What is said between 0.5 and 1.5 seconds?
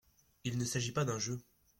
ne s’agit pas d’un jeu.